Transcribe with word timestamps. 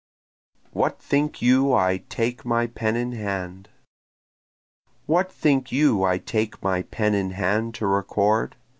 What 0.71 0.97
Think 0.99 1.43
You 1.43 1.75
I 1.75 1.97
Take 2.09 2.43
My 2.43 2.65
Pen 2.65 2.95
in 2.95 3.11
Hand? 3.11 3.69
What 5.05 5.31
think 5.31 5.71
you 5.71 6.03
I 6.03 6.17
take 6.17 6.59
my 6.63 6.81
pen 6.81 7.13
in 7.13 7.29
hand 7.29 7.75
to 7.75 7.85
record? 7.85 8.55